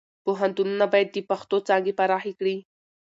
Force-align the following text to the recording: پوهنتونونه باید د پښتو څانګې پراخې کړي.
پوهنتونونه 0.25 0.85
باید 0.93 1.09
د 1.11 1.17
پښتو 1.29 1.57
څانګې 1.67 1.95
پراخې 1.99 2.33
کړي. 2.39 2.57